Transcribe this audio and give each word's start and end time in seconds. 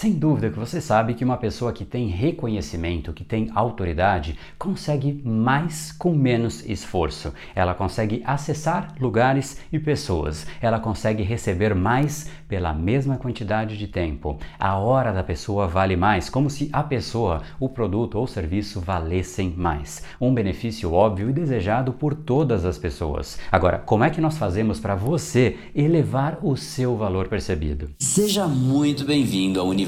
Sem 0.00 0.12
dúvida 0.12 0.48
que 0.48 0.56
você 0.56 0.80
sabe 0.80 1.14
que 1.14 1.24
uma 1.24 1.36
pessoa 1.36 1.72
que 1.72 1.84
tem 1.84 2.06
reconhecimento, 2.06 3.12
que 3.12 3.24
tem 3.24 3.50
autoridade, 3.52 4.38
consegue 4.56 5.20
mais 5.24 5.90
com 5.90 6.14
menos 6.14 6.64
esforço. 6.64 7.34
Ela 7.52 7.74
consegue 7.74 8.22
acessar 8.24 8.94
lugares 9.00 9.58
e 9.72 9.78
pessoas. 9.80 10.46
Ela 10.62 10.78
consegue 10.78 11.24
receber 11.24 11.74
mais 11.74 12.30
pela 12.46 12.72
mesma 12.72 13.16
quantidade 13.16 13.76
de 13.76 13.88
tempo. 13.88 14.38
A 14.56 14.78
hora 14.78 15.12
da 15.12 15.24
pessoa 15.24 15.66
vale 15.66 15.96
mais, 15.96 16.30
como 16.30 16.48
se 16.48 16.70
a 16.72 16.84
pessoa, 16.84 17.42
o 17.58 17.68
produto 17.68 18.20
ou 18.20 18.26
serviço 18.28 18.80
valessem 18.80 19.52
mais. 19.56 20.04
Um 20.20 20.32
benefício 20.32 20.92
óbvio 20.92 21.28
e 21.28 21.32
desejado 21.32 21.92
por 21.92 22.14
todas 22.14 22.64
as 22.64 22.78
pessoas. 22.78 23.36
Agora, 23.50 23.78
como 23.78 24.04
é 24.04 24.10
que 24.10 24.20
nós 24.20 24.38
fazemos 24.38 24.78
para 24.78 24.94
você 24.94 25.56
elevar 25.74 26.38
o 26.40 26.56
seu 26.56 26.96
valor 26.96 27.26
percebido? 27.26 27.90
Seja 27.98 28.46
muito 28.46 29.04
bem-vindo 29.04 29.58
ao 29.58 29.66
universo 29.66 29.87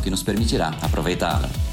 que 0.00 0.10
nos 0.10 0.22
permitirá 0.22 0.68
aproveitá-la. 0.80 1.71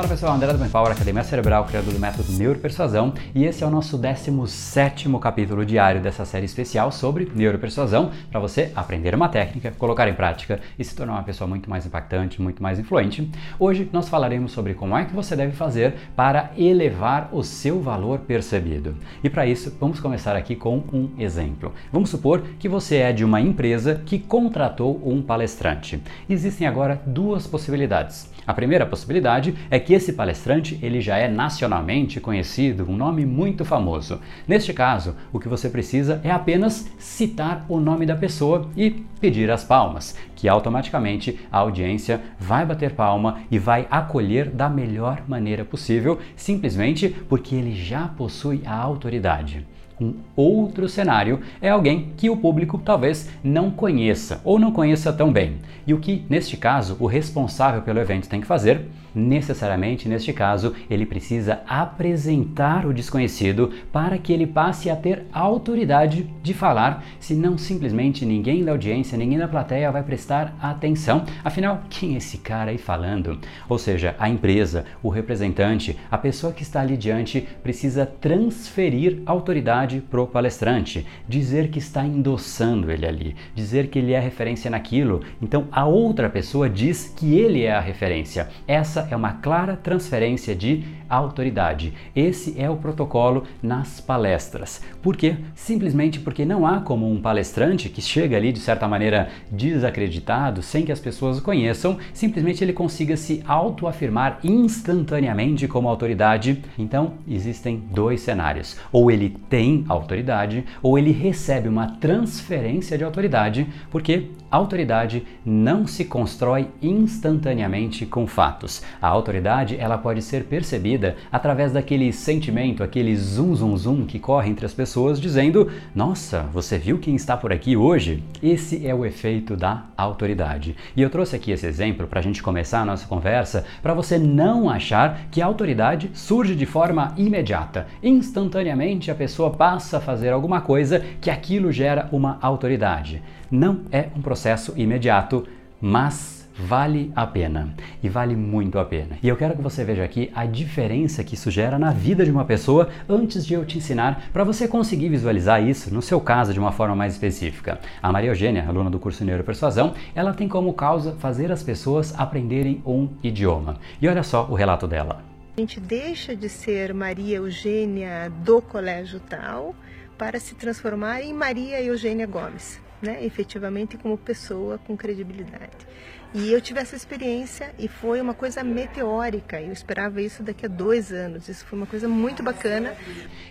Fala 0.00 0.08
pessoal, 0.08 0.34
André 0.34 0.50
do 0.54 0.70
Power, 0.70 0.92
Academia 0.92 1.22
Cerebral, 1.22 1.66
criador 1.66 1.92
do 1.92 2.00
método 2.00 2.32
Neuropersuasão, 2.32 3.12
e 3.34 3.44
esse 3.44 3.62
é 3.62 3.66
o 3.66 3.70
nosso 3.70 3.98
17 3.98 5.10
capítulo 5.20 5.62
diário 5.62 6.00
dessa 6.00 6.24
série 6.24 6.46
especial 6.46 6.90
sobre 6.90 7.30
neuropersuasão, 7.34 8.10
para 8.30 8.40
você 8.40 8.72
aprender 8.74 9.14
uma 9.14 9.28
técnica, 9.28 9.74
colocar 9.76 10.08
em 10.08 10.14
prática 10.14 10.58
e 10.78 10.84
se 10.86 10.96
tornar 10.96 11.12
uma 11.12 11.22
pessoa 11.22 11.46
muito 11.46 11.68
mais 11.68 11.84
impactante, 11.84 12.40
muito 12.40 12.62
mais 12.62 12.78
influente. 12.78 13.30
Hoje 13.58 13.90
nós 13.92 14.08
falaremos 14.08 14.52
sobre 14.52 14.72
como 14.72 14.96
é 14.96 15.04
que 15.04 15.14
você 15.14 15.36
deve 15.36 15.52
fazer 15.52 15.92
para 16.16 16.50
elevar 16.56 17.28
o 17.30 17.42
seu 17.42 17.82
valor 17.82 18.20
percebido. 18.20 18.96
E 19.22 19.28
para 19.28 19.46
isso, 19.46 19.76
vamos 19.78 20.00
começar 20.00 20.34
aqui 20.34 20.56
com 20.56 20.82
um 20.90 21.10
exemplo. 21.18 21.74
Vamos 21.92 22.08
supor 22.08 22.40
que 22.58 22.70
você 22.70 22.96
é 22.96 23.12
de 23.12 23.22
uma 23.22 23.42
empresa 23.42 24.00
que 24.06 24.18
contratou 24.18 24.98
um 25.04 25.20
palestrante. 25.20 26.02
Existem 26.26 26.66
agora 26.66 27.02
duas 27.04 27.46
possibilidades. 27.46 28.30
A 28.46 28.54
primeira 28.54 28.86
possibilidade 28.86 29.54
é 29.70 29.78
que 29.78 29.89
esse 29.94 30.12
palestrante 30.12 30.78
ele 30.82 31.00
já 31.00 31.16
é 31.16 31.26
nacionalmente 31.28 32.20
conhecido, 32.20 32.86
um 32.88 32.96
nome 32.96 33.24
muito 33.24 33.64
famoso. 33.64 34.20
Neste 34.46 34.72
caso, 34.72 35.16
o 35.32 35.38
que 35.38 35.48
você 35.48 35.68
precisa 35.68 36.20
é 36.22 36.30
apenas 36.30 36.90
citar 36.98 37.64
o 37.68 37.80
nome 37.80 38.04
da 38.04 38.14
pessoa 38.14 38.68
e 38.76 38.90
pedir 39.20 39.50
as 39.50 39.64
palmas, 39.64 40.16
que 40.36 40.48
automaticamente 40.48 41.40
a 41.50 41.58
audiência 41.58 42.20
vai 42.38 42.64
bater 42.66 42.92
palma 42.92 43.40
e 43.50 43.58
vai 43.58 43.86
acolher 43.90 44.50
da 44.50 44.68
melhor 44.68 45.22
maneira 45.26 45.64
possível, 45.64 46.18
simplesmente 46.36 47.08
porque 47.28 47.54
ele 47.54 47.74
já 47.74 48.08
possui 48.08 48.62
a 48.66 48.74
autoridade. 48.74 49.66
Um 50.00 50.14
outro 50.34 50.88
cenário 50.88 51.40
é 51.60 51.68
alguém 51.68 52.12
que 52.16 52.30
o 52.30 52.36
público 52.36 52.80
talvez 52.82 53.28
não 53.44 53.70
conheça 53.70 54.40
ou 54.44 54.58
não 54.58 54.72
conheça 54.72 55.12
tão 55.12 55.30
bem. 55.30 55.58
E 55.86 55.92
o 55.92 55.98
que, 55.98 56.24
neste 56.28 56.56
caso, 56.56 56.96
o 56.98 57.06
responsável 57.06 57.82
pelo 57.82 58.00
evento 58.00 58.28
tem 58.28 58.40
que 58.40 58.46
fazer 58.46 58.86
necessariamente 59.14 60.08
neste 60.08 60.32
caso, 60.32 60.74
ele 60.88 61.06
precisa 61.06 61.60
apresentar 61.66 62.86
o 62.86 62.92
desconhecido 62.92 63.70
para 63.92 64.18
que 64.18 64.32
ele 64.32 64.46
passe 64.46 64.90
a 64.90 64.96
ter 64.96 65.24
autoridade 65.32 66.28
de 66.42 66.54
falar, 66.54 67.04
senão 67.18 67.56
simplesmente 67.56 68.24
ninguém 68.24 68.64
da 68.64 68.72
audiência, 68.72 69.18
ninguém 69.18 69.38
da 69.38 69.48
plateia 69.48 69.90
vai 69.90 70.02
prestar 70.02 70.56
atenção. 70.60 71.24
Afinal, 71.44 71.82
quem 71.88 72.14
é 72.14 72.18
esse 72.18 72.38
cara 72.38 72.70
aí 72.70 72.78
falando? 72.78 73.38
Ou 73.68 73.78
seja, 73.78 74.14
a 74.18 74.28
empresa, 74.28 74.84
o 75.02 75.08
representante, 75.08 75.98
a 76.10 76.18
pessoa 76.18 76.52
que 76.52 76.62
está 76.62 76.80
ali 76.80 76.96
diante 76.96 77.46
precisa 77.62 78.04
transferir 78.04 79.22
autoridade 79.26 80.02
pro 80.10 80.26
palestrante, 80.26 81.06
dizer 81.28 81.68
que 81.68 81.78
está 81.78 82.04
endossando 82.04 82.90
ele 82.90 83.06
ali, 83.06 83.36
dizer 83.54 83.88
que 83.88 83.98
ele 83.98 84.12
é 84.12 84.20
referência 84.20 84.70
naquilo. 84.70 85.22
Então 85.40 85.66
a 85.70 85.86
outra 85.86 86.28
pessoa 86.28 86.68
diz 86.68 87.12
que 87.16 87.34
ele 87.34 87.62
é 87.62 87.72
a 87.72 87.80
referência. 87.80 88.48
Essa 88.66 88.99
essa 89.00 89.08
é 89.10 89.16
uma 89.16 89.34
clara 89.34 89.76
transferência 89.76 90.54
de 90.54 90.84
autoridade. 91.10 91.92
Esse 92.14 92.54
é 92.58 92.70
o 92.70 92.76
protocolo 92.76 93.44
nas 93.60 94.00
palestras. 94.00 94.80
Por 95.02 95.16
quê? 95.16 95.36
Simplesmente 95.54 96.20
porque 96.20 96.44
não 96.44 96.64
há 96.64 96.80
como 96.80 97.10
um 97.10 97.20
palestrante 97.20 97.88
que 97.88 98.00
chega 98.00 98.36
ali 98.36 98.52
de 98.52 98.60
certa 98.60 98.86
maneira 98.86 99.28
desacreditado, 99.50 100.62
sem 100.62 100.84
que 100.84 100.92
as 100.92 101.00
pessoas 101.00 101.38
o 101.38 101.42
conheçam, 101.42 101.98
simplesmente 102.14 102.62
ele 102.62 102.72
consiga 102.72 103.16
se 103.16 103.42
autoafirmar 103.46 104.38
instantaneamente 104.44 105.66
como 105.66 105.88
autoridade. 105.88 106.62
Então, 106.78 107.14
existem 107.26 107.82
dois 107.90 108.20
cenários. 108.20 108.76
Ou 108.92 109.10
ele 109.10 109.36
tem 109.48 109.84
autoridade, 109.88 110.64
ou 110.82 110.98
ele 110.98 111.10
recebe 111.10 111.68
uma 111.68 111.88
transferência 111.98 112.96
de 112.96 113.04
autoridade, 113.04 113.66
porque 113.90 114.28
autoridade 114.50 115.24
não 115.44 115.86
se 115.86 116.04
constrói 116.04 116.68
instantaneamente 116.82 118.04
com 118.04 118.26
fatos. 118.26 118.82
A 119.00 119.08
autoridade, 119.08 119.76
ela 119.78 119.96
pode 119.96 120.22
ser 120.22 120.44
percebida 120.44 120.99
vida 121.00 121.16
através 121.32 121.72
daquele 121.72 122.12
sentimento, 122.12 122.82
aquele 122.82 123.16
zum 123.16 123.54
zum 123.56 123.76
zum 123.76 124.04
que 124.04 124.18
corre 124.18 124.50
entre 124.50 124.66
as 124.66 124.74
pessoas 124.74 125.18
dizendo: 125.18 125.70
"Nossa, 125.94 126.42
você 126.52 126.76
viu 126.76 126.98
quem 126.98 127.16
está 127.16 127.36
por 127.36 127.52
aqui 127.52 127.76
hoje?". 127.76 128.22
Esse 128.42 128.86
é 128.86 128.94
o 128.94 129.06
efeito 129.06 129.56
da 129.56 129.84
autoridade. 129.96 130.76
E 130.94 131.00
eu 131.00 131.08
trouxe 131.08 131.34
aqui 131.36 131.50
esse 131.50 131.66
exemplo 131.66 132.06
para 132.06 132.20
a 132.20 132.22
gente 132.22 132.42
começar 132.42 132.80
a 132.80 132.84
nossa 132.84 133.06
conversa, 133.06 133.64
para 133.82 133.94
você 133.94 134.18
não 134.18 134.68
achar 134.68 135.22
que 135.30 135.40
a 135.40 135.46
autoridade 135.46 136.10
surge 136.12 136.54
de 136.54 136.66
forma 136.66 137.14
imediata. 137.16 137.86
Instantaneamente 138.02 139.10
a 139.10 139.14
pessoa 139.14 139.50
passa 139.50 139.96
a 139.96 140.00
fazer 140.00 140.30
alguma 140.30 140.60
coisa 140.60 141.02
que 141.20 141.30
aquilo 141.30 141.72
gera 141.72 142.08
uma 142.12 142.38
autoridade. 142.42 143.22
Não 143.50 143.80
é 143.90 144.08
um 144.14 144.20
processo 144.20 144.74
imediato, 144.76 145.46
mas 145.80 146.39
vale 146.58 147.12
a 147.14 147.26
pena 147.26 147.74
e 148.02 148.08
vale 148.08 148.36
muito 148.36 148.78
a 148.78 148.84
pena. 148.84 149.18
E 149.22 149.28
eu 149.28 149.36
quero 149.36 149.56
que 149.56 149.62
você 149.62 149.84
veja 149.84 150.04
aqui 150.04 150.30
a 150.34 150.46
diferença 150.46 151.24
que 151.24 151.34
isso 151.34 151.50
gera 151.50 151.78
na 151.78 151.90
vida 151.90 152.24
de 152.24 152.30
uma 152.30 152.44
pessoa 152.44 152.88
antes 153.08 153.46
de 153.46 153.54
eu 153.54 153.64
te 153.64 153.78
ensinar 153.78 154.28
para 154.32 154.44
você 154.44 154.68
conseguir 154.68 155.08
visualizar 155.08 155.62
isso 155.62 155.92
no 155.92 156.02
seu 156.02 156.20
caso 156.20 156.52
de 156.52 156.60
uma 156.60 156.72
forma 156.72 156.94
mais 156.94 157.14
específica. 157.14 157.80
A 158.02 158.12
Maria 158.12 158.30
Eugênia, 158.30 158.64
aluna 158.66 158.90
do 158.90 158.98
curso 158.98 159.24
Neuropersuasão, 159.24 159.94
ela 160.14 160.32
tem 160.32 160.48
como 160.48 160.72
causa 160.72 161.12
fazer 161.18 161.50
as 161.52 161.62
pessoas 161.62 162.18
aprenderem 162.18 162.82
um 162.86 163.08
idioma. 163.22 163.78
E 164.00 164.08
olha 164.08 164.22
só 164.22 164.46
o 164.50 164.54
relato 164.54 164.86
dela. 164.86 165.22
A 165.56 165.60
gente 165.60 165.80
deixa 165.80 166.34
de 166.34 166.48
ser 166.48 166.94
Maria 166.94 167.36
Eugênia 167.36 168.30
do 168.44 168.62
colégio 168.62 169.20
tal 169.20 169.74
para 170.16 170.38
se 170.38 170.54
transformar 170.54 171.22
em 171.22 171.32
Maria 171.32 171.82
Eugênia 171.82 172.26
Gomes, 172.26 172.80
né? 173.02 173.24
efetivamente 173.24 173.96
como 173.96 174.16
pessoa 174.16 174.78
com 174.78 174.96
credibilidade. 174.96 175.86
E 176.32 176.52
eu 176.52 176.60
tive 176.60 176.78
essa 176.78 176.94
experiência 176.94 177.74
e 177.76 177.88
foi 177.88 178.20
uma 178.20 178.34
coisa 178.34 178.62
meteórica. 178.62 179.60
Eu 179.60 179.72
esperava 179.72 180.22
isso 180.22 180.44
daqui 180.44 180.64
a 180.64 180.68
dois 180.68 181.10
anos. 181.12 181.48
Isso 181.48 181.64
foi 181.66 181.76
uma 181.76 181.86
coisa 181.86 182.08
muito 182.08 182.40
bacana. 182.40 182.94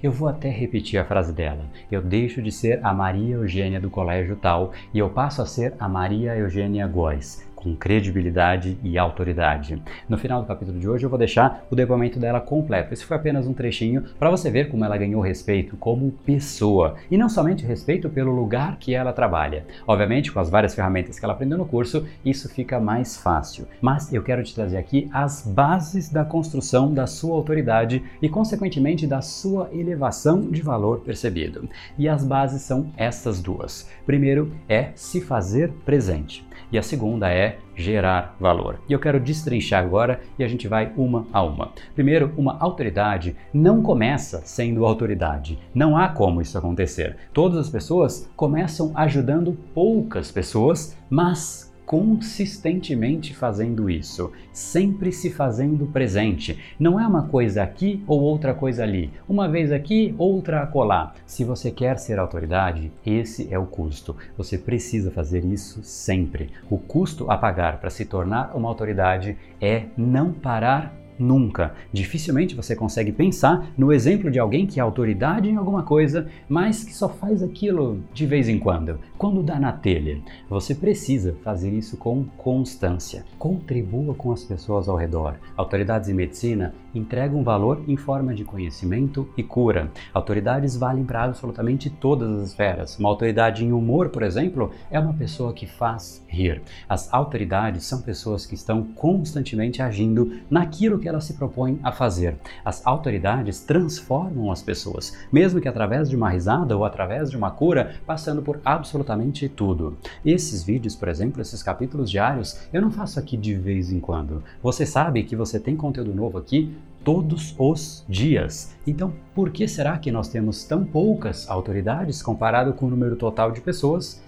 Eu 0.02 0.14
vou 0.14 0.30
até 0.30 0.50
repetir 0.50 0.98
a 0.98 1.04
frase 1.04 1.34
dela. 1.34 1.66
Eu 1.92 2.02
deixo 2.02 2.42
de 2.42 2.54
ser 2.54 2.80
a 2.82 2.94
Maria 2.94 3.36
Eugênia 3.36 3.82
do 3.82 3.90
colégio 3.90 4.38
tal 4.38 4.72
e 4.94 5.00
eu 5.00 5.10
passo 5.10 5.42
a 5.42 5.46
ser 5.46 5.74
a 5.78 5.90
Maria 5.90 6.38
Eugênia 6.38 6.88
Góes 6.88 7.49
com 7.60 7.76
credibilidade 7.76 8.78
e 8.84 8.98
autoridade. 8.98 9.82
No 10.08 10.18
final 10.18 10.42
do 10.42 10.48
capítulo 10.48 10.80
de 10.80 10.88
hoje 10.88 11.06
eu 11.06 11.10
vou 11.10 11.20
deixar 11.20 11.66
o 11.70 11.76
depoimento 11.76 12.20
dela 12.20 12.40
completo. 12.40 12.94
Esse 12.94 13.06
foi 13.06 13.18
apenas 13.18 13.46
um 13.46 13.54
trechinho 13.54 14.04
para 14.18 14.30
você 14.30 14.50
ver 14.50 14.70
como 14.70 14.86
ela 14.86 14.98
ganhou 14.98 15.22
respeito 15.22 15.76
como 15.78 16.12
pessoa 16.26 16.96
e 17.12 17.18
não 17.18 17.30
somente 17.30 17.66
respeito 17.66 18.10
pelo 18.10 18.32
lugar 18.32 18.78
que 18.78 18.94
ela 18.94 19.14
trabalha. 19.14 19.66
Obviamente, 19.86 20.32
com 20.32 20.40
as 20.40 20.50
várias 20.50 20.74
ferramentas 20.74 21.20
que 21.20 21.26
ela 21.26 21.34
aprendeu 21.34 21.58
no 21.58 21.66
curso, 21.66 22.08
isso 22.24 22.50
fica 22.50 22.80
mais 22.80 23.18
fácil. 23.18 23.68
Mas 23.82 24.14
eu 24.14 24.24
quero 24.24 24.44
te 24.44 24.56
trazer 24.56 24.78
aqui 24.78 25.10
as 25.14 25.46
bases 25.46 26.10
da 26.10 26.24
construção 26.24 26.94
da 26.94 27.06
sua 27.06 27.36
autoridade 27.36 28.04
e, 28.22 28.30
consequentemente, 28.30 29.06
da 29.06 29.22
sua 29.22 29.70
elevação 29.74 30.42
de 30.42 30.62
valor 30.62 31.02
percebido. 31.02 31.68
E 31.98 32.08
as 32.08 32.24
bases 32.24 32.62
são 32.62 32.92
essas 32.96 33.42
duas. 33.42 33.90
Primeiro 34.06 34.52
é 34.68 34.92
se 34.96 35.20
fazer 35.22 35.72
presente 35.86 36.49
e 36.72 36.78
a 36.78 36.84
segunda 36.84 37.30
é 37.30 37.58
gerar 37.76 38.36
valor. 38.40 38.80
E 38.88 38.94
eu 38.94 39.00
quero 39.00 39.20
destrinchar 39.20 39.84
agora 39.84 40.20
e 40.38 40.44
a 40.44 40.48
gente 40.48 40.68
vai 40.68 40.92
uma 40.98 41.26
a 41.32 41.42
uma. 41.42 41.72
Primeiro, 41.96 42.34
uma 42.38 42.58
autoridade 42.60 43.36
não 43.54 43.82
começa 43.82 44.42
sendo 44.44 44.86
autoridade. 44.86 45.58
Não 45.74 45.98
há 45.98 46.10
como 46.10 46.42
isso 46.42 46.58
acontecer. 46.58 47.18
Todas 47.34 47.58
as 47.58 47.70
pessoas 47.70 48.30
começam 48.36 48.92
ajudando 48.96 49.58
poucas 49.74 50.32
pessoas, 50.32 50.98
mas 51.10 51.69
consistentemente 51.90 53.36
fazendo 53.36 53.90
isso, 53.90 54.32
sempre 54.54 55.12
se 55.12 55.32
fazendo 55.32 55.88
presente. 55.88 56.56
Não 56.80 57.00
é 57.00 57.08
uma 57.08 57.24
coisa 57.24 57.64
aqui 57.64 58.04
ou 58.06 58.22
outra 58.22 58.54
coisa 58.54 58.84
ali, 58.84 59.12
uma 59.28 59.50
vez 59.50 59.72
aqui, 59.72 60.14
outra 60.16 60.62
acolá. 60.62 61.16
Se 61.26 61.44
você 61.44 61.72
quer 61.72 61.98
ser 61.98 62.20
autoridade, 62.20 62.92
esse 63.04 63.52
é 63.52 63.58
o 63.58 63.66
custo. 63.66 64.16
Você 64.38 64.56
precisa 64.56 65.10
fazer 65.10 65.44
isso 65.44 65.82
sempre. 65.82 66.52
O 66.70 66.78
custo 66.78 67.32
a 67.32 67.36
pagar 67.36 67.80
para 67.80 67.90
se 67.90 68.06
tornar 68.06 68.56
uma 68.56 68.70
autoridade 68.70 69.36
é 69.60 69.86
não 69.98 70.32
parar 70.32 70.99
Nunca. 71.20 71.74
Dificilmente 71.92 72.56
você 72.56 72.76
consegue 72.76 73.12
pensar 73.12 73.68
no 73.78 73.92
exemplo 73.92 74.32
de 74.32 74.40
alguém 74.40 74.66
que 74.66 74.80
é 74.80 74.84
autoridade 74.84 75.50
em 75.50 75.58
alguma 75.58 75.84
coisa, 75.84 76.28
mas 76.48 76.84
que 76.84 76.94
só 76.94 77.10
faz 77.10 77.44
aquilo 77.44 78.02
de 78.14 78.26
vez 78.26 78.48
em 78.48 78.58
quando, 78.58 78.98
quando 79.18 79.44
dá 79.44 79.60
na 79.60 79.74
telha. 79.74 80.22
Você 80.50 80.74
precisa 80.74 81.36
fazer 81.44 81.72
isso 81.72 81.98
com 81.98 82.24
constância. 82.38 83.26
Contribua 83.38 84.16
com 84.16 84.32
as 84.32 84.44
pessoas 84.44 84.88
ao 84.88 84.96
redor. 84.96 85.36
Autoridades 85.58 86.08
em 86.08 86.14
medicina 86.14 86.74
entregam 86.96 87.44
valor 87.44 87.84
em 87.88 87.98
forma 87.98 88.34
de 88.34 88.44
conhecimento 88.44 89.28
e 89.38 89.44
cura. 89.44 89.92
Autoridades 90.14 90.76
valem 90.76 91.04
para 91.04 91.24
absolutamente 91.24 91.90
todas 91.90 92.30
as 92.32 92.50
esferas. 92.50 92.98
Uma 92.98 93.10
autoridade 93.10 93.66
em 93.66 93.72
humor, 93.72 94.10
por 94.10 94.24
exemplo, 94.24 94.72
é 94.90 95.00
uma 95.00 95.14
pessoa 95.14 95.54
que 95.54 95.68
faz 95.68 96.24
rir. 96.28 96.62
As 96.88 97.14
autoridades 97.14 97.86
são 97.86 98.02
pessoas 98.02 98.46
que 98.46 98.56
estão 98.56 98.84
constantemente 98.84 99.82
agindo 99.82 100.40
naquilo 100.50 101.00
ela 101.10 101.22
se 101.22 101.34
propõe 101.34 101.80
a 101.84 101.92
fazer. 101.92 102.38
As 102.64 102.86
autoridades 102.86 103.62
transformam 103.62 104.52
as 104.52 104.62
pessoas, 104.62 105.16
mesmo 105.32 105.60
que 105.60 105.68
através 105.68 106.10
de 106.10 106.16
uma 106.16 106.30
risada 106.30 106.78
ou 106.78 106.86
através 106.86 107.30
de 107.30 107.38
uma 107.38 107.52
cura, 107.52 107.96
passando 108.06 108.42
por 108.42 108.60
absolutamente 108.64 109.50
tudo. 109.50 109.98
Esses 110.26 110.64
vídeos, 110.64 110.96
por 110.96 111.08
exemplo, 111.08 111.42
esses 111.42 111.64
capítulos 111.64 112.10
diários, 112.10 112.60
eu 112.72 112.82
não 112.82 112.92
faço 112.92 113.20
aqui 113.20 113.36
de 113.36 113.56
vez 113.56 113.92
em 113.92 114.00
quando. 114.00 114.44
Você 114.62 114.86
sabe 114.86 115.24
que 115.24 115.36
você 115.36 115.60
tem 115.60 115.76
conteúdo 115.76 116.14
novo 116.14 116.38
aqui 116.38 116.76
todos 117.04 117.56
os 117.58 118.06
dias. 118.08 118.76
Então, 118.86 119.14
por 119.34 119.50
que 119.52 119.68
será 119.68 119.98
que 119.98 120.12
nós 120.12 120.28
temos 120.28 120.64
tão 120.64 120.84
poucas 120.84 121.50
autoridades 121.50 122.22
comparado 122.22 122.74
com 122.74 122.86
o 122.88 122.90
número 122.90 123.16
total 123.16 123.52
de 123.52 123.62
pessoas? 123.62 124.22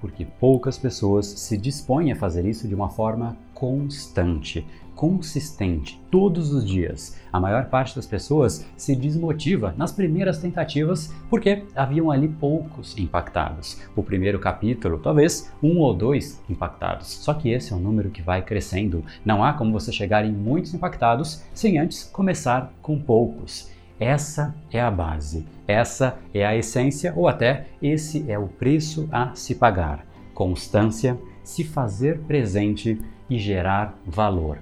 Porque 0.00 0.24
poucas 0.24 0.78
pessoas 0.78 1.26
se 1.26 1.56
dispõem 1.56 2.12
a 2.12 2.16
fazer 2.16 2.44
isso 2.44 2.68
de 2.68 2.74
uma 2.74 2.88
forma 2.88 3.36
constante 3.52 4.64
consistente 4.98 6.02
todos 6.10 6.52
os 6.52 6.66
dias. 6.66 7.16
A 7.32 7.38
maior 7.38 7.66
parte 7.66 7.94
das 7.94 8.04
pessoas 8.04 8.66
se 8.76 8.96
desmotiva 8.96 9.72
nas 9.78 9.92
primeiras 9.92 10.38
tentativas 10.38 11.14
porque 11.30 11.62
haviam 11.76 12.10
ali 12.10 12.26
poucos 12.26 12.98
impactados. 12.98 13.80
O 13.94 14.02
primeiro 14.02 14.40
capítulo, 14.40 14.98
talvez 14.98 15.52
um 15.62 15.78
ou 15.78 15.94
dois 15.94 16.42
impactados. 16.50 17.06
Só 17.06 17.32
que 17.32 17.48
esse 17.48 17.72
é 17.72 17.76
um 17.76 17.80
número 17.80 18.10
que 18.10 18.20
vai 18.20 18.42
crescendo. 18.42 19.04
Não 19.24 19.44
há 19.44 19.52
como 19.52 19.72
você 19.72 19.92
chegar 19.92 20.24
em 20.24 20.32
muitos 20.32 20.74
impactados 20.74 21.44
sem 21.54 21.78
antes 21.78 22.02
começar 22.02 22.72
com 22.82 22.98
poucos. 22.98 23.70
Essa 24.00 24.54
é 24.70 24.80
a 24.80 24.90
base, 24.90 25.44
essa 25.66 26.18
é 26.32 26.46
a 26.46 26.56
essência 26.56 27.12
ou 27.16 27.26
até 27.26 27.66
esse 27.82 28.30
é 28.30 28.38
o 28.38 28.46
preço 28.46 29.08
a 29.10 29.34
se 29.34 29.54
pagar. 29.54 30.06
Constância, 30.34 31.18
se 31.42 31.64
fazer 31.64 32.20
presente 32.20 33.00
e 33.28 33.38
gerar 33.38 33.98
valor 34.06 34.58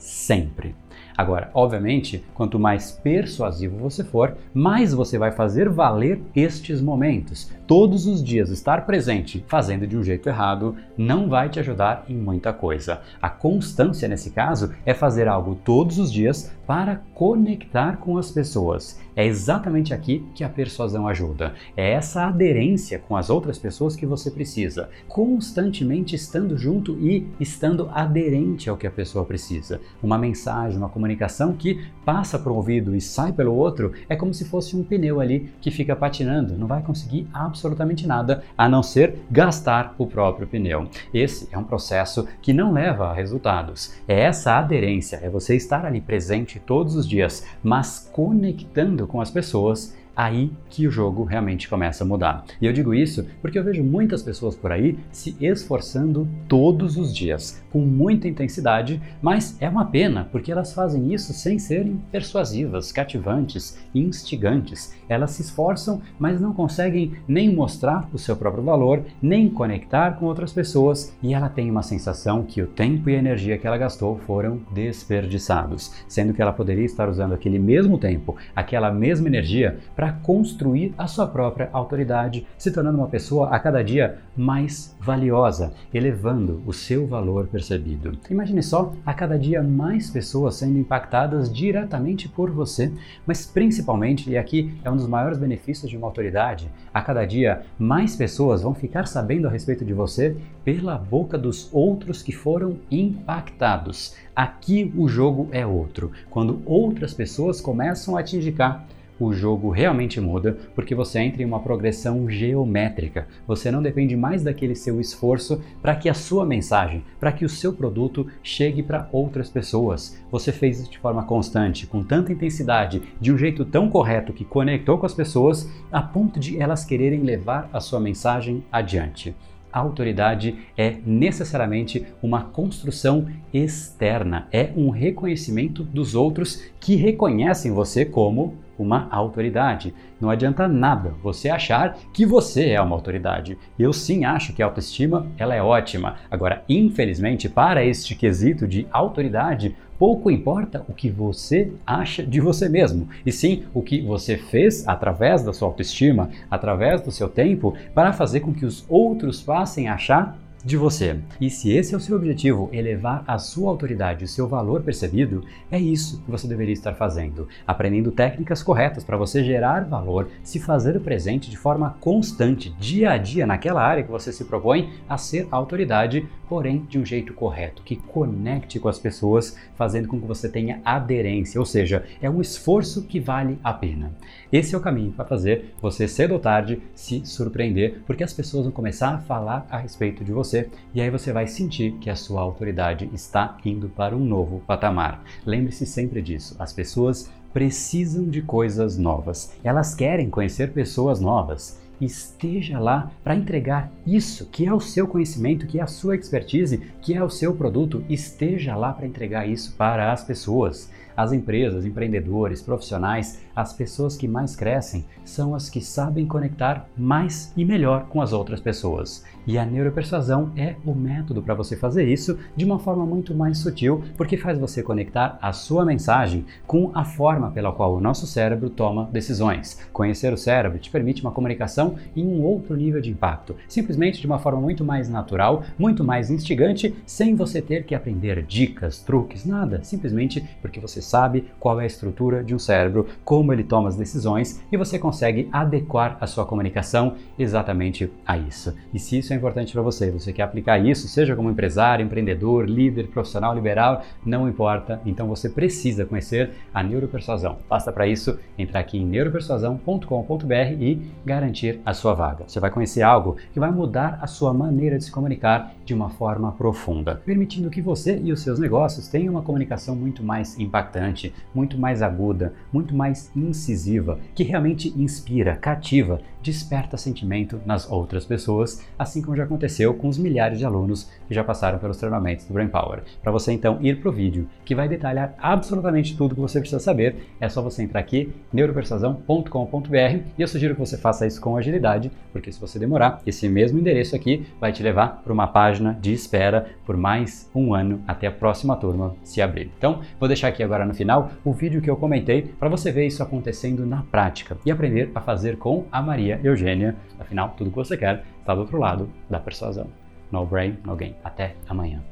sempre. 0.00 0.74
Agora, 1.20 1.50
obviamente, 1.52 2.24
quanto 2.32 2.58
mais 2.58 2.92
persuasivo 2.92 3.76
você 3.76 4.02
for, 4.02 4.38
mais 4.54 4.94
você 4.94 5.18
vai 5.18 5.30
fazer 5.30 5.68
valer 5.68 6.22
estes 6.34 6.80
momentos. 6.80 7.52
Todos 7.66 8.06
os 8.06 8.24
dias 8.24 8.48
estar 8.48 8.86
presente 8.86 9.44
fazendo 9.46 9.86
de 9.86 9.98
um 9.98 10.02
jeito 10.02 10.30
errado 10.30 10.74
não 10.96 11.28
vai 11.28 11.50
te 11.50 11.60
ajudar 11.60 12.06
em 12.08 12.16
muita 12.16 12.54
coisa. 12.54 13.02
A 13.20 13.28
constância 13.28 14.08
nesse 14.08 14.30
caso 14.30 14.72
é 14.86 14.94
fazer 14.94 15.28
algo 15.28 15.56
todos 15.62 15.98
os 15.98 16.10
dias 16.10 16.50
para 16.66 17.02
conectar 17.12 17.98
com 17.98 18.16
as 18.16 18.30
pessoas. 18.30 18.98
É 19.14 19.26
exatamente 19.26 19.92
aqui 19.92 20.24
que 20.34 20.44
a 20.44 20.48
persuasão 20.48 21.06
ajuda. 21.08 21.54
É 21.76 21.90
essa 21.92 22.26
aderência 22.26 22.98
com 22.98 23.16
as 23.16 23.30
outras 23.30 23.58
pessoas 23.58 23.96
que 23.96 24.06
você 24.06 24.30
precisa, 24.30 24.88
constantemente 25.08 26.14
estando 26.14 26.56
junto 26.56 26.98
e 26.98 27.26
estando 27.38 27.90
aderente 27.92 28.68
ao 28.70 28.76
que 28.76 28.86
a 28.86 28.90
pessoa 28.90 29.24
precisa. 29.24 29.80
Uma 30.02 30.18
mensagem, 30.18 30.78
uma 30.78 30.88
comunicação 30.88 31.52
que 31.52 31.80
passa 32.04 32.38
por 32.38 32.52
um 32.52 32.56
ouvido 32.56 32.94
e 32.94 33.00
sai 33.00 33.32
pelo 33.32 33.54
outro 33.54 33.92
é 34.08 34.16
como 34.16 34.34
se 34.34 34.44
fosse 34.44 34.76
um 34.76 34.82
pneu 34.82 35.20
ali 35.20 35.52
que 35.60 35.70
fica 35.70 35.94
patinando, 35.94 36.56
não 36.56 36.66
vai 36.66 36.82
conseguir 36.82 37.26
absolutamente 37.32 38.06
nada 38.06 38.42
a 38.56 38.68
não 38.68 38.82
ser 38.82 39.16
gastar 39.30 39.94
o 39.98 40.06
próprio 40.06 40.46
pneu. 40.46 40.88
Esse 41.12 41.48
é 41.52 41.58
um 41.58 41.64
processo 41.64 42.26
que 42.42 42.52
não 42.52 42.72
leva 42.72 43.06
a 43.06 43.14
resultados. 43.14 43.94
É 44.06 44.20
essa 44.20 44.58
aderência, 44.58 45.20
é 45.22 45.28
você 45.28 45.56
estar 45.56 45.84
ali 45.84 46.00
presente 46.00 46.60
todos 46.60 46.96
os 46.96 47.08
dias, 47.08 47.46
mas 47.62 48.10
conectando 48.12 48.99
com 49.06 49.20
as 49.20 49.30
pessoas 49.30 49.94
aí 50.20 50.52
que 50.68 50.86
o 50.86 50.90
jogo 50.90 51.24
realmente 51.24 51.66
começa 51.66 52.04
a 52.04 52.06
mudar. 52.06 52.44
E 52.60 52.66
eu 52.66 52.72
digo 52.72 52.92
isso 52.92 53.26
porque 53.40 53.58
eu 53.58 53.64
vejo 53.64 53.82
muitas 53.82 54.22
pessoas 54.22 54.54
por 54.54 54.70
aí 54.70 54.98
se 55.10 55.34
esforçando 55.40 56.28
todos 56.46 56.98
os 56.98 57.14
dias, 57.14 57.62
com 57.72 57.80
muita 57.80 58.28
intensidade, 58.28 59.00
mas 59.22 59.56
é 59.60 59.68
uma 59.68 59.86
pena 59.86 60.28
porque 60.30 60.52
elas 60.52 60.74
fazem 60.74 61.14
isso 61.14 61.32
sem 61.32 61.58
serem 61.58 62.00
persuasivas, 62.12 62.92
cativantes, 62.92 63.78
instigantes. 63.94 64.94
Elas 65.08 65.30
se 65.32 65.42
esforçam, 65.42 66.02
mas 66.18 66.38
não 66.38 66.52
conseguem 66.52 67.14
nem 67.26 67.52
mostrar 67.52 68.08
o 68.12 68.18
seu 68.18 68.36
próprio 68.36 68.62
valor, 68.62 69.02
nem 69.22 69.48
conectar 69.48 70.18
com 70.18 70.26
outras 70.26 70.52
pessoas, 70.52 71.16
e 71.22 71.32
ela 71.32 71.48
tem 71.48 71.70
uma 71.70 71.82
sensação 71.82 72.42
que 72.42 72.60
o 72.60 72.66
tempo 72.66 73.08
e 73.08 73.16
a 73.16 73.18
energia 73.18 73.56
que 73.56 73.66
ela 73.66 73.78
gastou 73.78 74.18
foram 74.26 74.60
desperdiçados, 74.72 75.92
sendo 76.06 76.34
que 76.34 76.42
ela 76.42 76.52
poderia 76.52 76.84
estar 76.84 77.08
usando 77.08 77.32
aquele 77.32 77.58
mesmo 77.58 77.96
tempo, 77.98 78.36
aquela 78.54 78.92
mesma 78.92 79.26
energia 79.26 79.78
para 79.96 80.09
construir 80.12 80.94
a 80.96 81.06
sua 81.06 81.26
própria 81.26 81.68
autoridade, 81.72 82.46
se 82.58 82.70
tornando 82.70 82.98
uma 82.98 83.08
pessoa 83.08 83.48
a 83.48 83.58
cada 83.58 83.82
dia 83.82 84.18
mais 84.36 84.96
valiosa, 85.00 85.72
elevando 85.92 86.62
o 86.66 86.72
seu 86.72 87.06
valor 87.06 87.46
percebido. 87.46 88.18
Imagine 88.30 88.62
só 88.62 88.92
a 89.04 89.14
cada 89.14 89.38
dia 89.38 89.62
mais 89.62 90.10
pessoas 90.10 90.56
sendo 90.56 90.78
impactadas 90.78 91.52
diretamente 91.52 92.28
por 92.28 92.50
você, 92.50 92.92
mas 93.26 93.46
principalmente, 93.46 94.30
e 94.30 94.36
aqui 94.36 94.74
é 94.84 94.90
um 94.90 94.96
dos 94.96 95.06
maiores 95.06 95.38
benefícios 95.38 95.90
de 95.90 95.96
uma 95.96 96.06
autoridade, 96.06 96.70
a 96.92 97.02
cada 97.02 97.24
dia 97.24 97.62
mais 97.78 98.16
pessoas 98.16 98.62
vão 98.62 98.74
ficar 98.74 99.06
sabendo 99.06 99.46
a 99.46 99.50
respeito 99.50 99.84
de 99.84 99.92
você 99.92 100.36
pela 100.64 100.96
boca 100.96 101.36
dos 101.36 101.68
outros 101.72 102.22
que 102.22 102.32
foram 102.32 102.78
impactados. 102.90 104.14
Aqui 104.34 104.92
o 104.96 105.08
jogo 105.08 105.48
é 105.52 105.66
outro, 105.66 106.12
quando 106.30 106.62
outras 106.64 107.12
pessoas 107.12 107.60
começam 107.60 108.16
a 108.16 108.22
te 108.22 108.36
indicar 108.36 108.86
o 109.20 109.34
jogo 109.34 109.68
realmente 109.68 110.18
muda 110.20 110.56
porque 110.74 110.94
você 110.94 111.20
entra 111.20 111.42
em 111.42 111.44
uma 111.44 111.60
progressão 111.60 112.28
geométrica. 112.28 113.28
Você 113.46 113.70
não 113.70 113.82
depende 113.82 114.16
mais 114.16 114.42
daquele 114.42 114.74
seu 114.74 114.98
esforço 114.98 115.62
para 115.82 115.94
que 115.94 116.08
a 116.08 116.14
sua 116.14 116.46
mensagem, 116.46 117.04
para 117.20 117.30
que 117.30 117.44
o 117.44 117.48
seu 117.48 117.72
produto 117.74 118.26
chegue 118.42 118.82
para 118.82 119.08
outras 119.12 119.50
pessoas. 119.50 120.18
Você 120.32 120.50
fez 120.50 120.80
isso 120.80 120.90
de 120.90 120.98
forma 120.98 121.22
constante, 121.24 121.86
com 121.86 122.02
tanta 122.02 122.32
intensidade, 122.32 123.02
de 123.20 123.30
um 123.30 123.36
jeito 123.36 123.64
tão 123.64 123.90
correto 123.90 124.32
que 124.32 124.44
conectou 124.44 124.96
com 124.96 125.04
as 125.04 125.14
pessoas 125.14 125.68
a 125.92 126.00
ponto 126.00 126.40
de 126.40 126.58
elas 126.58 126.84
quererem 126.84 127.20
levar 127.20 127.68
a 127.72 127.80
sua 127.80 128.00
mensagem 128.00 128.64
adiante. 128.72 129.34
A 129.72 129.78
autoridade 129.78 130.56
é 130.76 130.96
necessariamente 131.06 132.04
uma 132.20 132.42
construção 132.42 133.28
externa, 133.54 134.48
é 134.50 134.70
um 134.76 134.90
reconhecimento 134.90 135.84
dos 135.84 136.16
outros 136.16 136.64
que 136.80 136.96
reconhecem 136.96 137.70
você 137.70 138.04
como 138.04 138.56
uma 138.80 139.08
autoridade. 139.10 139.94
Não 140.20 140.30
adianta 140.30 140.66
nada 140.66 141.12
você 141.22 141.48
achar 141.48 141.96
que 142.12 142.24
você 142.24 142.70
é 142.70 142.80
uma 142.80 142.96
autoridade. 142.96 143.58
Eu 143.78 143.92
sim 143.92 144.24
acho 144.24 144.52
que 144.52 144.62
a 144.62 144.66
autoestima 144.66 145.26
ela 145.36 145.54
é 145.54 145.62
ótima. 145.62 146.16
Agora, 146.30 146.64
infelizmente, 146.68 147.48
para 147.48 147.84
este 147.84 148.14
quesito 148.14 148.66
de 148.66 148.86
autoridade, 148.90 149.76
pouco 149.98 150.30
importa 150.30 150.82
o 150.88 150.94
que 150.94 151.10
você 151.10 151.70
acha 151.86 152.24
de 152.24 152.40
você 152.40 152.70
mesmo, 152.70 153.06
e 153.24 153.30
sim 153.30 153.64
o 153.74 153.82
que 153.82 154.00
você 154.00 154.38
fez 154.38 154.88
através 154.88 155.42
da 155.42 155.52
sua 155.52 155.68
autoestima, 155.68 156.30
através 156.50 157.02
do 157.02 157.10
seu 157.10 157.28
tempo, 157.28 157.74
para 157.94 158.14
fazer 158.14 158.40
com 158.40 158.54
que 158.54 158.64
os 158.64 158.84
outros 158.88 159.42
passem 159.42 159.88
a 159.88 159.94
achar 159.94 160.38
de 160.64 160.76
você. 160.76 161.18
E 161.40 161.48
se 161.48 161.70
esse 161.70 161.94
é 161.94 161.96
o 161.96 162.00
seu 162.00 162.16
objetivo, 162.16 162.68
elevar 162.72 163.24
a 163.26 163.38
sua 163.38 163.70
autoridade, 163.70 164.24
o 164.24 164.28
seu 164.28 164.46
valor 164.46 164.82
percebido, 164.82 165.44
é 165.70 165.78
isso 165.78 166.22
que 166.22 166.30
você 166.30 166.46
deveria 166.46 166.72
estar 166.72 166.94
fazendo, 166.94 167.48
aprendendo 167.66 168.12
técnicas 168.12 168.62
corretas 168.62 169.02
para 169.02 169.16
você 169.16 169.42
gerar 169.42 169.84
valor, 169.84 170.28
se 170.42 170.60
fazer 170.60 171.00
presente 171.00 171.50
de 171.50 171.56
forma 171.56 171.96
constante, 172.00 172.70
dia 172.78 173.12
a 173.12 173.16
dia, 173.16 173.46
naquela 173.46 173.82
área 173.82 174.02
que 174.02 174.10
você 174.10 174.32
se 174.32 174.44
propõe 174.44 174.90
a 175.08 175.16
ser 175.16 175.48
autoridade, 175.50 176.28
porém 176.48 176.84
de 176.88 176.98
um 176.98 177.04
jeito 177.04 177.32
correto, 177.32 177.82
que 177.82 177.96
conecte 177.96 178.78
com 178.78 178.88
as 178.88 178.98
pessoas, 178.98 179.56
fazendo 179.76 180.08
com 180.08 180.20
que 180.20 180.26
você 180.26 180.48
tenha 180.48 180.80
aderência, 180.84 181.60
ou 181.60 181.66
seja, 181.66 182.04
é 182.20 182.28
um 182.28 182.40
esforço 182.40 183.04
que 183.04 183.20
vale 183.20 183.58
a 183.62 183.72
pena. 183.72 184.12
Esse 184.52 184.74
é 184.74 184.78
o 184.78 184.80
caminho 184.80 185.12
para 185.12 185.24
fazer 185.24 185.74
você 185.80 186.08
cedo 186.08 186.32
ou 186.32 186.40
tarde 186.40 186.82
se 186.94 187.24
surpreender, 187.24 188.02
porque 188.06 188.24
as 188.24 188.32
pessoas 188.32 188.64
vão 188.64 188.72
começar 188.72 189.14
a 189.14 189.18
falar 189.18 189.66
a 189.70 189.78
respeito 189.78 190.24
de 190.24 190.32
você 190.32 190.49
você 190.50 190.68
e 190.92 191.00
aí 191.00 191.10
você 191.10 191.32
vai 191.32 191.46
sentir 191.46 191.92
que 192.00 192.10
a 192.10 192.16
sua 192.16 192.40
autoridade 192.40 193.08
está 193.14 193.56
indo 193.64 193.88
para 193.88 194.16
um 194.16 194.24
novo 194.24 194.60
patamar. 194.66 195.22
Lembre-se 195.46 195.86
sempre 195.86 196.20
disso. 196.20 196.56
As 196.58 196.72
pessoas 196.72 197.30
precisam 197.52 198.28
de 198.28 198.42
coisas 198.42 198.96
novas. 198.96 199.52
Elas 199.62 199.94
querem 199.94 200.28
conhecer 200.28 200.72
pessoas 200.72 201.20
novas 201.20 201.79
esteja 202.00 202.78
lá 202.78 203.10
para 203.22 203.36
entregar 203.36 203.90
isso, 204.06 204.46
que 204.46 204.66
é 204.66 204.72
o 204.72 204.80
seu 204.80 205.06
conhecimento, 205.06 205.66
que 205.66 205.78
é 205.78 205.82
a 205.82 205.86
sua 205.86 206.16
expertise, 206.16 206.78
que 207.00 207.14
é 207.14 207.22
o 207.22 207.30
seu 207.30 207.54
produto, 207.54 208.04
esteja 208.08 208.74
lá 208.76 208.92
para 208.92 209.06
entregar 209.06 209.48
isso 209.48 209.74
para 209.76 210.12
as 210.12 210.24
pessoas. 210.24 210.90
As 211.16 211.32
empresas, 211.32 211.84
empreendedores, 211.84 212.62
profissionais, 212.62 213.40
as 213.54 213.74
pessoas 213.74 214.16
que 214.16 214.26
mais 214.26 214.56
crescem 214.56 215.04
são 215.24 215.54
as 215.54 215.68
que 215.68 215.82
sabem 215.82 216.26
conectar 216.26 216.88
mais 216.96 217.52
e 217.56 217.64
melhor 217.64 218.06
com 218.06 218.22
as 218.22 218.32
outras 218.32 218.58
pessoas. 218.58 219.22
E 219.46 219.58
a 219.58 219.66
neuropersuasão 219.66 220.50
é 220.56 220.76
o 220.84 220.94
método 220.94 221.42
para 221.42 221.54
você 221.54 221.76
fazer 221.76 222.08
isso 222.08 222.38
de 222.56 222.64
uma 222.64 222.78
forma 222.78 223.04
muito 223.04 223.34
mais 223.34 223.58
sutil, 223.58 224.02
porque 224.16 224.36
faz 224.36 224.58
você 224.58 224.82
conectar 224.82 225.38
a 225.42 225.52
sua 225.52 225.84
mensagem 225.84 226.46
com 226.66 226.90
a 226.94 227.04
forma 227.04 227.50
pela 227.50 227.72
qual 227.72 227.94
o 227.94 228.00
nosso 228.00 228.26
cérebro 228.26 228.70
toma 228.70 229.08
decisões. 229.12 229.78
Conhecer 229.92 230.32
o 230.32 230.38
cérebro 230.38 230.78
te 230.78 230.90
permite 230.90 231.22
uma 231.22 231.32
comunicação 231.32 231.89
em 232.16 232.26
um 232.26 232.42
outro 232.42 232.76
nível 232.76 233.00
de 233.00 233.10
impacto, 233.10 233.56
simplesmente 233.68 234.20
de 234.20 234.26
uma 234.26 234.38
forma 234.38 234.60
muito 234.60 234.84
mais 234.84 235.08
natural, 235.08 235.64
muito 235.78 236.04
mais 236.04 236.30
instigante, 236.30 236.94
sem 237.06 237.34
você 237.34 237.60
ter 237.60 237.84
que 237.84 237.94
aprender 237.94 238.42
dicas, 238.42 239.02
truques, 239.02 239.44
nada, 239.44 239.80
simplesmente 239.82 240.44
porque 240.60 240.80
você 240.80 241.00
sabe 241.00 241.46
qual 241.58 241.80
é 241.80 241.84
a 241.84 241.86
estrutura 241.86 242.42
de 242.42 242.54
um 242.54 242.58
cérebro, 242.58 243.06
como 243.24 243.52
ele 243.52 243.64
toma 243.64 243.88
as 243.88 243.96
decisões 243.96 244.62
e 244.70 244.76
você 244.76 244.98
consegue 244.98 245.48
adequar 245.52 246.16
a 246.20 246.26
sua 246.26 246.44
comunicação 246.44 247.14
exatamente 247.38 248.10
a 248.26 248.36
isso. 248.36 248.74
E 248.92 248.98
se 248.98 249.18
isso 249.18 249.32
é 249.32 249.36
importante 249.36 249.72
para 249.72 249.82
você, 249.82 250.10
você 250.10 250.32
quer 250.32 250.42
aplicar 250.42 250.78
isso, 250.78 251.08
seja 251.08 251.34
como 251.34 251.50
empresário, 251.50 252.04
empreendedor, 252.04 252.68
líder, 252.68 253.08
profissional 253.08 253.54
liberal, 253.54 254.02
não 254.24 254.48
importa, 254.48 255.00
então 255.04 255.26
você 255.26 255.48
precisa 255.48 256.04
conhecer 256.04 256.50
a 256.72 256.82
neuropersuasão. 256.82 257.58
Basta 257.68 257.92
para 257.92 258.06
isso 258.06 258.38
entrar 258.58 258.80
aqui 258.80 258.98
em 258.98 259.06
neuropersuasão.com.br 259.06 260.54
e 260.80 261.00
garantir 261.24 261.79
a 261.84 261.94
sua 261.94 262.14
vaga. 262.14 262.44
Você 262.46 262.60
vai 262.60 262.70
conhecer 262.70 263.02
algo 263.02 263.36
que 263.52 263.60
vai 263.60 263.70
mudar 263.70 264.18
a 264.20 264.26
sua 264.26 264.52
maneira 264.52 264.98
de 264.98 265.04
se 265.04 265.10
comunicar 265.12 265.74
de 265.84 265.94
uma 265.94 266.10
forma 266.10 266.52
profunda, 266.52 267.22
permitindo 267.24 267.70
que 267.70 267.80
você 267.80 268.20
e 268.22 268.32
os 268.32 268.42
seus 268.42 268.58
negócios 268.58 269.08
tenham 269.08 269.34
uma 269.34 269.42
comunicação 269.42 269.94
muito 269.94 270.22
mais 270.22 270.58
impactante, 270.58 271.34
muito 271.54 271.78
mais 271.78 272.02
aguda, 272.02 272.54
muito 272.72 272.94
mais 272.94 273.30
incisiva, 273.34 274.18
que 274.34 274.42
realmente 274.42 274.92
inspira, 274.96 275.56
cativa, 275.56 276.20
desperta 276.42 276.96
sentimento 276.96 277.60
nas 277.64 277.90
outras 277.90 278.24
pessoas, 278.24 278.84
assim 278.98 279.22
como 279.22 279.36
já 279.36 279.44
aconteceu 279.44 279.94
com 279.94 280.08
os 280.08 280.18
milhares 280.18 280.58
de 280.58 280.64
alunos 280.64 281.10
que 281.26 281.34
já 281.34 281.44
passaram 281.44 281.78
pelos 281.78 281.96
treinamentos 281.96 282.46
do 282.46 282.54
Brain 282.54 282.68
Power. 282.68 283.02
Para 283.22 283.32
você 283.32 283.52
então 283.52 283.78
ir 283.80 284.00
para 284.00 284.08
o 284.08 284.12
vídeo 284.12 284.48
que 284.64 284.74
vai 284.74 284.88
detalhar 284.88 285.34
absolutamente 285.38 286.16
tudo 286.16 286.34
que 286.34 286.40
você 286.40 286.60
precisa 286.60 286.80
saber, 286.80 287.16
é 287.40 287.48
só 287.48 287.62
você 287.62 287.82
entrar 287.82 288.00
aqui 288.00 288.32
neuropersuasão.com.br 288.52 289.96
e 290.38 290.42
eu 290.42 290.48
sugiro 290.48 290.74
que 290.74 290.80
você 290.80 290.96
faça 290.96 291.26
isso 291.26 291.40
com 291.40 291.56
agilidade, 291.56 292.10
porque 292.32 292.52
se 292.52 292.60
você 292.60 292.78
demorar, 292.78 293.20
esse 293.26 293.48
mesmo 293.48 293.78
endereço 293.78 294.16
aqui 294.16 294.46
vai 294.60 294.72
te 294.72 294.82
levar 294.82 295.22
para 295.22 295.32
uma 295.32 295.46
página 295.46 295.98
de 296.00 296.12
espera 296.12 296.66
por 296.84 296.96
mais 296.96 297.50
um 297.54 297.74
ano 297.74 298.00
até 298.06 298.26
a 298.26 298.32
próxima 298.32 298.76
turma 298.76 299.14
se 299.22 299.42
abrir. 299.42 299.70
Então, 299.76 300.00
vou 300.18 300.28
deixar 300.28 300.48
aqui 300.48 300.62
agora 300.62 300.84
no 300.84 300.94
final 300.94 301.30
o 301.44 301.52
vídeo 301.52 301.80
que 301.80 301.90
eu 301.90 301.96
comentei 301.96 302.42
para 302.42 302.68
você 302.68 302.90
ver 302.90 303.06
isso 303.06 303.22
acontecendo 303.22 303.84
na 303.86 304.02
prática 304.02 304.56
e 304.64 304.70
aprender 304.70 305.10
a 305.14 305.20
fazer 305.20 305.56
com 305.56 305.84
a 305.90 306.02
Maria 306.02 306.29
Eugênia. 306.44 306.94
Afinal, 307.18 307.54
tudo 307.56 307.70
que 307.70 307.76
você 307.76 307.96
quer 307.96 308.22
está 308.38 308.54
do 308.54 308.60
outro 308.60 308.78
lado 308.78 309.10
da 309.28 309.40
persuasão. 309.40 309.88
No 310.30 310.44
brain, 310.46 310.78
no 310.84 310.94
gain. 310.94 311.16
Até 311.24 311.56
amanhã. 311.66 312.02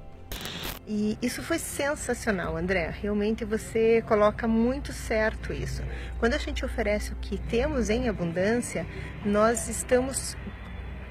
E 0.86 1.18
isso 1.20 1.42
foi 1.42 1.58
sensacional, 1.58 2.56
André. 2.56 2.90
Realmente 3.02 3.44
você 3.44 4.02
coloca 4.08 4.48
muito 4.48 4.90
certo 4.90 5.52
isso. 5.52 5.82
Quando 6.18 6.32
a 6.32 6.38
gente 6.38 6.64
oferece 6.64 7.12
o 7.12 7.16
que 7.16 7.36
temos 7.36 7.90
em 7.90 8.08
abundância, 8.08 8.86
nós 9.22 9.68
estamos 9.68 10.34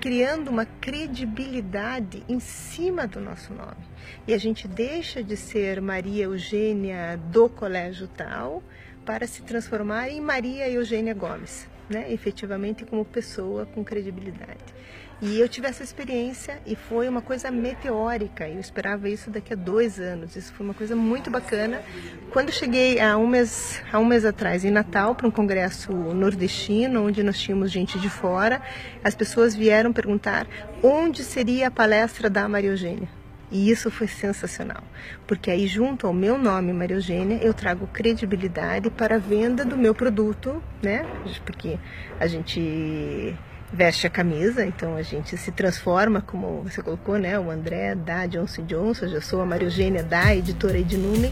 criando 0.01 0.49
uma 0.49 0.65
credibilidade 0.65 2.23
em 2.27 2.39
cima 2.39 3.05
do 3.05 3.19
nosso 3.19 3.53
nome. 3.53 3.85
E 4.27 4.33
a 4.33 4.37
gente 4.37 4.67
deixa 4.67 5.23
de 5.23 5.37
ser 5.37 5.79
Maria 5.79 6.25
Eugênia 6.25 7.17
do 7.31 7.47
colégio 7.47 8.07
tal 8.07 8.63
para 9.05 9.27
se 9.27 9.41
transformar 9.41 10.09
em 10.09 10.19
Maria 10.19 10.69
Eugênia 10.69 11.13
Gomes, 11.13 11.67
né? 11.89 12.12
efetivamente 12.12 12.86
como 12.86 13.03
pessoa 13.06 13.65
com 13.65 13.84
credibilidade. 13.84 14.77
E 15.20 15.39
eu 15.39 15.50
tive 15.50 15.67
essa 15.67 15.84
experiência 15.84 16.62
e 16.63 16.75
foi 16.75 17.10
uma 17.10 17.24
coisa 17.24 17.50
meteórica. 17.50 18.48
Eu 18.48 18.60
esperava 18.60 19.10
isso 19.10 19.32
daqui 19.32 19.51
a 19.51 19.56
dois 19.56 20.00
anos. 20.00 20.36
Isso 20.36 20.53
foi 20.53 20.63
uma 20.63 20.75
coisa 20.75 20.96
muito 20.96 21.32
bacana. 21.32 21.82
Quando 22.29 22.51
cheguei 22.51 23.00
há 23.00 23.17
um 23.17 23.25
mês, 23.25 23.82
há 23.91 23.98
um 23.98 24.06
mês 24.06 24.25
atrás 24.25 24.63
em 24.63 24.70
Natal 24.70 25.15
para 25.15 25.27
um 25.27 25.32
congresso 25.32 25.91
nordestino, 25.91 27.03
onde 27.08 27.24
nós 27.24 27.39
tínhamos 27.39 27.72
gente 27.72 27.98
de 27.98 28.12
fora, 28.12 28.62
as 29.03 29.15
pessoas 29.15 29.56
vieram 29.56 29.91
perguntar 29.91 30.46
onde 30.84 31.24
seria 31.24 31.70
a 31.70 31.72
palestra 31.72 32.29
da 32.29 32.48
Maria 32.48 32.70
Eugênia. 32.70 33.10
E 33.50 33.70
isso 33.70 33.89
foi 33.89 34.08
sensacional, 34.08 34.84
porque 35.25 35.50
aí 35.50 35.68
junto 35.68 36.06
ao 36.06 36.13
meu 36.13 36.38
nome, 36.38 36.74
Maria 36.74 36.98
Eugênia, 36.98 37.39
eu 37.42 37.54
trago 37.54 37.88
credibilidade 37.88 38.89
para 38.89 39.16
a 39.16 39.20
venda 39.20 39.63
do 39.63 39.77
meu 39.77 39.96
produto, 39.96 40.62
né? 40.84 41.06
Porque 41.46 41.80
a 42.20 42.27
gente 42.27 43.34
veste 43.72 44.06
a 44.06 44.10
camisa, 44.10 44.66
então 44.66 44.96
a 44.96 45.01
gente 45.01 45.38
se 45.38 45.51
transforma, 45.51 46.22
como 46.22 46.63
você 46.63 46.82
colocou, 46.82 47.18
né? 47.18 47.39
O 47.39 47.50
André 47.50 47.96
da 47.96 48.25
Johnson 48.25 48.66
Johnson, 48.66 49.06
eu 49.06 49.22
sou 49.22 49.42
a 49.42 49.46
Maria 49.46 49.68
Eugênia 49.68 50.04
da 50.04 50.36
editora 50.36 50.77
Ednume. 50.77 51.32